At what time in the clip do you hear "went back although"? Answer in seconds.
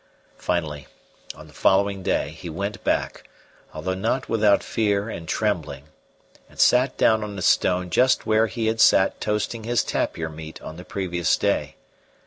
2.49-3.93